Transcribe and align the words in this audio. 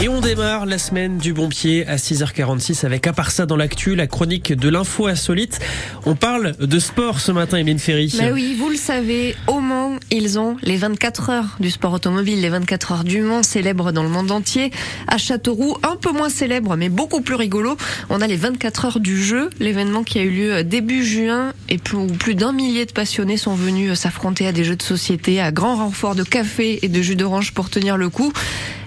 Et 0.00 0.08
on 0.08 0.20
démarre 0.20 0.64
la 0.64 0.78
semaine 0.78 1.18
du 1.18 1.32
bon 1.32 1.48
pied 1.48 1.84
à 1.88 1.96
6h46 1.96 2.86
avec 2.86 3.08
à 3.08 3.12
part 3.12 3.32
ça 3.32 3.46
dans 3.46 3.56
l'actu, 3.56 3.96
la 3.96 4.06
chronique 4.06 4.52
de 4.52 4.68
l'info 4.68 5.08
insolite. 5.08 5.58
On 6.06 6.14
parle 6.14 6.54
de 6.56 6.78
sport 6.78 7.18
ce 7.18 7.32
matin, 7.32 7.56
Emeline 7.56 7.80
Ferry. 7.80 8.14
Mais 8.16 8.30
oui, 8.30 8.54
vous 8.56 8.68
le 8.68 8.76
savez, 8.76 9.34
au 9.48 9.58
Mans, 9.58 9.96
ils 10.12 10.38
ont 10.38 10.56
les 10.62 10.76
24 10.76 11.30
heures 11.30 11.56
du 11.58 11.72
sport 11.72 11.94
automobile, 11.94 12.40
les 12.40 12.48
24 12.48 12.92
heures 12.92 13.04
du 13.04 13.22
Mans, 13.22 13.42
célèbres 13.42 13.90
dans 13.90 14.04
le 14.04 14.08
monde 14.08 14.30
entier. 14.30 14.70
À 15.08 15.18
Châteauroux, 15.18 15.76
un 15.82 15.96
peu 15.96 16.12
moins 16.12 16.30
célèbre, 16.30 16.76
mais 16.76 16.90
beaucoup 16.90 17.20
plus 17.20 17.34
rigolo, 17.34 17.76
on 18.08 18.20
a 18.20 18.28
les 18.28 18.36
24 18.36 18.84
heures 18.84 19.00
du 19.00 19.20
jeu, 19.20 19.50
l'événement 19.58 20.04
qui 20.04 20.20
a 20.20 20.22
eu 20.22 20.30
lieu 20.30 20.62
début 20.62 21.04
juin 21.04 21.52
et 21.68 21.78
plus, 21.78 22.06
plus 22.06 22.36
d'un 22.36 22.52
millier 22.52 22.86
de 22.86 22.92
passionnés 22.92 23.36
sont 23.36 23.56
venus 23.56 23.94
s'affronter 23.94 24.46
à 24.46 24.52
des 24.52 24.62
jeux 24.62 24.76
de 24.76 24.82
société, 24.82 25.40
à 25.40 25.50
grand 25.50 25.74
renfort 25.74 26.14
de 26.14 26.22
café 26.22 26.78
et 26.82 26.88
de 26.88 27.02
jus 27.02 27.16
d'orange 27.16 27.52
pour 27.52 27.68
tenir 27.68 27.96
le 27.96 28.08
coup. 28.10 28.32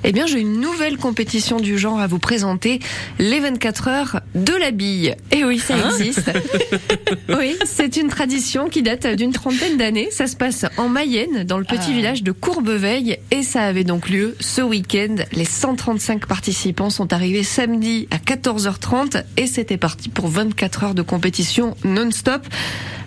Eh 0.03 0.11
bien, 0.13 0.25
j'ai 0.25 0.39
une 0.39 0.59
nouvelle 0.59 0.97
compétition 0.97 1.59
du 1.59 1.77
genre 1.77 1.99
à 1.99 2.07
vous 2.07 2.17
présenter, 2.17 2.79
les 3.19 3.39
24 3.39 3.87
heures 3.87 4.21
de 4.35 4.53
la 4.53 4.71
bille. 4.71 5.15
Et 5.31 5.43
oui, 5.43 5.59
ça 5.59 5.75
Hein 5.75 5.89
existe. 5.97 6.31
oui, 7.29 7.55
c'est 7.65 7.97
une 7.97 8.07
tradition 8.07 8.69
qui 8.69 8.81
date 8.81 9.07
d'une 9.07 9.31
trentaine 9.33 9.77
d'années. 9.77 10.09
Ça 10.11 10.27
se 10.27 10.35
passe 10.35 10.65
en 10.77 10.87
Mayenne, 10.89 11.43
dans 11.43 11.57
le 11.57 11.63
petit 11.65 11.89
Ah. 11.89 11.93
village 11.93 12.23
de 12.23 12.31
Courbeveille, 12.31 13.17
et 13.31 13.43
ça 13.43 13.61
avait 13.63 13.83
donc 13.83 14.09
lieu 14.09 14.35
ce 14.39 14.61
week-end. 14.61 15.15
Les 15.33 15.45
135 15.45 16.25
participants 16.27 16.89
sont 16.89 17.11
arrivés 17.13 17.43
samedi 17.43 18.07
à 18.11 18.17
14h30 18.17 19.23
et 19.37 19.47
c'était 19.47 19.77
parti 19.77 20.09
pour 20.09 20.27
24 20.27 20.83
heures 20.83 20.95
de 20.95 21.01
compétition 21.01 21.75
non-stop. 21.83 22.45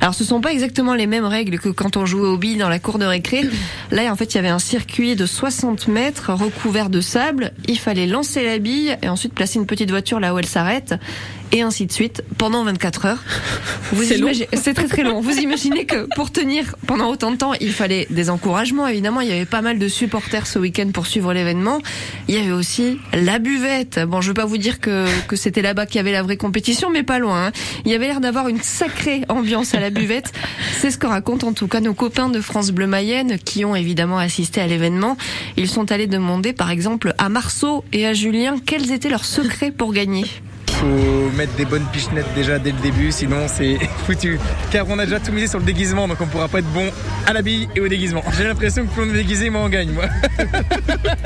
Alors, 0.01 0.15
ce 0.15 0.25
sont 0.25 0.41
pas 0.43 0.53
exactement 0.53 0.93
les 0.95 1.07
mêmes 1.07 1.25
règles 1.25 1.59
que 1.59 1.71
quand 1.71 1.97
on 1.97 2.05
jouait 2.05 2.29
aux 2.29 2.37
billes 2.37 2.57
dans 2.59 2.69
la 2.69 2.79
cour 2.79 2.99
de 2.99 3.07
récré. 3.07 3.43
Là, 3.91 4.13
en 4.13 4.17
fait, 4.17 4.35
il 4.35 4.37
y 4.37 4.39
avait 4.39 4.49
un 4.49 4.59
circuit 4.59 5.17
de 5.17 5.25
60 5.25 5.89
mètres 5.89 6.31
recouvert 6.35 6.91
de 6.91 7.01
sable. 7.01 7.53
Il 7.69 7.79
fallait 7.79 8.07
lancer 8.07 8.45
la 8.45 8.59
bille 8.59 8.95
et 9.03 9.09
ensuite 9.09 9.33
placer 9.33 9.59
une 9.59 9.67
petite 9.67 9.89
voiture 9.91 10.21
là 10.21 10.35
où 10.35 10.39
elle 10.39 10.45
s'arrête. 10.47 10.95
Et 11.53 11.63
ainsi 11.63 11.87
de 11.87 11.93
suite 11.93 12.25
pendant 12.37 12.65
24 12.65 13.07
heures. 13.07 13.23
C'est 14.09 14.19
C'est 14.55 14.75
très 14.75 14.89
très 14.89 15.05
long. 15.05 15.21
Vous 15.21 15.37
imaginez 15.39 15.85
que 15.85 16.09
pour 16.17 16.33
tenir 16.33 16.75
pendant 16.89 17.09
autant 17.09 17.31
de 17.31 17.37
temps, 17.37 17.53
il 17.61 17.73
fallait 17.73 18.09
des 18.11 18.29
encouragements. 18.29 18.89
Évidemment, 18.89 19.21
il 19.21 19.29
y 19.29 19.33
avait 19.33 19.45
pas 19.45 19.63
mal 19.63 19.79
de 19.79 19.87
supporters 19.87 20.49
ce 20.49 20.59
week-end 20.59 20.91
pour 20.93 21.07
suivre 21.07 21.33
l'événement. 21.33 21.81
Il 22.27 22.35
y 22.35 22.39
avait 22.39 22.51
aussi 22.51 22.99
la 23.13 23.39
buvette. 23.39 24.01
Bon, 24.01 24.21
je 24.21 24.29
veux 24.29 24.35
pas 24.35 24.47
vous 24.47 24.57
dire 24.59 24.81
que, 24.81 25.07
que 25.29 25.37
c'était 25.37 25.63
là-bas 25.63 25.87
qu'il 25.87 25.97
y 25.97 25.99
avait 26.01 26.11
la 26.11 26.25
vraie 26.25 26.39
compétition, 26.39 26.91
mais 26.91 27.05
pas 27.05 27.21
loin. 27.21 27.47
hein. 27.47 27.53
Il 27.85 27.93
y 27.93 27.95
avait 27.95 28.09
l'air 28.09 28.21
d'avoir 28.21 28.49
une 28.49 28.61
sacrée 28.61 29.23
ambiance 29.29 29.75
à 29.75 29.81
la 29.81 29.91
buvette. 29.91 30.33
C'est 30.81 30.91
ce 30.91 30.99
que 30.99 31.07
racontent 31.07 31.47
en 31.47 31.53
tout 31.53 31.69
cas 31.69 31.79
nos 31.79 31.95
copains 31.95 32.31
de 32.31 32.41
France 32.41 32.73
Bleu 32.73 32.89
Mayenne 32.89 33.39
qui 33.39 33.65
ont 33.65 33.77
évidemment 33.77 34.19
assisté 34.19 34.61
à 34.61 34.67
l'événement. 34.67 35.17
Ils 35.57 35.69
sont 35.69 35.93
allés 35.93 36.09
demander 36.09 36.53
par 36.53 36.71
exemple 36.71 37.15
à 37.19 37.29
Marceau 37.29 37.85
et 37.93 38.07
à 38.07 38.13
Julien 38.13 38.57
quels 38.65 38.91
étaient 38.91 39.11
leurs 39.11 39.25
secrets 39.25 39.71
pour 39.71 39.93
gagner. 39.93 40.25
Faut 40.75 41.31
mettre 41.37 41.55
des 41.55 41.65
bonnes 41.65 41.87
pichenettes 41.93 42.27
déjà 42.35 42.59
dès 42.59 42.73
le 42.73 42.79
début, 42.79 43.13
sinon 43.13 43.47
c'est 43.49 43.79
foutu. 44.07 44.39
Car 44.71 44.87
on 44.89 44.99
a 44.99 45.05
déjà 45.05 45.21
tout 45.21 45.33
misé 45.33 45.47
sur 45.47 45.59
le 45.59 45.65
déguisement, 45.65 46.09
donc 46.09 46.21
on 46.21 46.27
pourra 46.27 46.49
pas 46.49 46.59
être 46.59 46.73
bon 46.73 46.91
à 47.27 47.33
la 47.33 47.43
bille 47.43 47.69
et 47.75 47.81
au 47.81 47.89
déguisement. 47.89 48.23
J'ai 48.37 48.45
l'impression 48.45 48.85
que 48.85 48.93
plus 48.93 49.03
on 49.03 49.11
est 49.11 49.17
déguisé, 49.17 49.51
moins 49.51 49.65
on 49.65 49.69
gagne, 49.69 49.91
moi. 49.91 50.05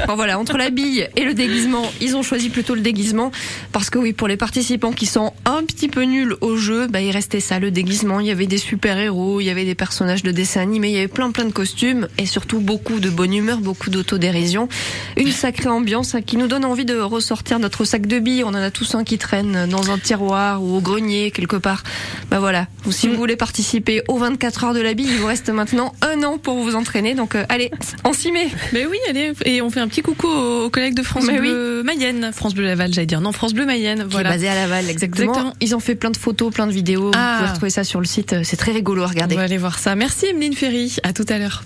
Bon 0.06 0.14
voilà, 0.14 0.38
entre 0.38 0.56
la 0.56 0.70
bille 0.70 1.06
et 1.16 1.24
le 1.24 1.34
déguisement, 1.34 1.82
ils 2.00 2.16
ont 2.16 2.22
choisi 2.22 2.48
plutôt 2.48 2.74
le 2.74 2.80
déguisement 2.80 3.30
parce 3.72 3.90
que 3.90 3.98
oui, 3.98 4.12
pour 4.12 4.26
les 4.26 4.36
participants 4.36 4.92
qui 4.92 5.06
sont 5.06 5.34
un 5.44 5.62
petit 5.64 5.88
peu 5.88 6.02
nuls 6.04 6.34
au 6.40 6.56
jeu, 6.56 6.86
bah 6.86 7.00
il 7.00 7.10
restait 7.10 7.40
ça, 7.40 7.58
le 7.58 7.70
déguisement. 7.70 8.20
Il 8.20 8.26
y 8.26 8.30
avait 8.30 8.46
des 8.46 8.58
super-héros, 8.58 9.40
il 9.40 9.44
y 9.44 9.50
avait 9.50 9.64
des 9.64 9.74
personnages 9.74 10.22
de 10.22 10.30
dessins 10.30 10.62
animés, 10.62 10.88
il 10.88 10.94
y 10.94 10.98
avait 10.98 11.08
plein 11.08 11.30
plein 11.30 11.44
de 11.44 11.52
costumes 11.52 12.08
et 12.16 12.26
surtout 12.26 12.60
beaucoup 12.60 13.00
de 13.00 13.10
bonne 13.10 13.34
humeur, 13.34 13.58
beaucoup 13.58 13.90
d'autodérision. 13.90 14.68
Une 15.16 15.30
sacrée 15.30 15.68
ambiance 15.68 16.14
hein, 16.14 16.22
qui 16.22 16.36
nous 16.36 16.46
donne 16.46 16.64
envie 16.64 16.86
de 16.86 16.98
ressortir 16.98 17.58
notre 17.58 17.84
sac 17.84 18.06
de 18.06 18.18
billes. 18.18 18.44
On 18.44 18.48
en 18.48 18.54
a 18.54 18.70
tous 18.70 18.94
un 18.94 19.04
qui 19.04 19.18
traîne 19.18 19.37
dans 19.42 19.90
un 19.90 19.98
tiroir 19.98 20.62
ou 20.62 20.76
au 20.76 20.80
grenier 20.80 21.30
quelque 21.30 21.56
part. 21.56 21.82
Bah 22.30 22.38
voilà. 22.38 22.66
Ou 22.86 22.92
si 22.92 23.08
vous 23.08 23.16
voulez 23.16 23.36
participer 23.36 24.02
aux 24.08 24.18
24 24.18 24.64
heures 24.64 24.74
de 24.74 24.80
la 24.80 24.94
bille, 24.94 25.08
il 25.10 25.18
vous 25.18 25.26
reste 25.26 25.50
maintenant 25.50 25.94
un 26.02 26.22
an 26.22 26.38
pour 26.38 26.58
vous 26.58 26.74
entraîner. 26.74 27.14
Donc 27.14 27.34
euh, 27.34 27.44
allez, 27.48 27.70
on 28.04 28.12
s'y 28.12 28.32
met. 28.32 28.48
Mais 28.72 28.86
oui, 28.86 28.98
allez, 29.08 29.32
et 29.44 29.62
on 29.62 29.70
fait 29.70 29.80
un 29.80 29.88
petit 29.88 30.02
coucou 30.02 30.28
aux, 30.28 30.70
collègues 30.70 30.94
de 30.94 31.02
France 31.02 31.24
Mais 31.26 31.38
Bleu 31.38 31.82
Mayenne, 31.82 32.30
France 32.32 32.54
Bleu 32.54 32.64
Laval, 32.64 32.92
j'allais 32.92 33.06
dire 33.06 33.20
non, 33.20 33.32
France 33.32 33.54
Bleu 33.54 33.66
Mayenne, 33.66 34.04
qui 34.04 34.12
voilà. 34.12 34.30
est 34.30 34.32
basé 34.32 34.48
à 34.48 34.54
Laval, 34.54 34.88
exactement. 34.88 35.32
Exactement. 35.32 35.54
Ils 35.60 35.74
ont 35.74 35.80
fait 35.80 35.94
plein 35.94 36.10
de 36.10 36.16
photos, 36.16 36.52
plein 36.52 36.66
de 36.66 36.72
vidéos. 36.72 37.10
Ah. 37.14 37.32
Vous 37.32 37.38
pouvez 37.38 37.50
retrouver 37.50 37.70
ça 37.70 37.84
sur 37.84 38.00
le 38.00 38.06
site. 38.06 38.36
C'est 38.44 38.56
très 38.56 38.72
rigolo 38.72 39.02
à 39.02 39.06
regarder. 39.06 39.34
On 39.34 39.38
va 39.38 39.44
aller 39.44 39.58
voir 39.58 39.78
ça. 39.78 39.94
Merci 39.94 40.26
Emeline 40.26 40.54
Ferry, 40.54 40.96
à 41.02 41.12
tout 41.12 41.26
à 41.28 41.38
l'heure. 41.38 41.62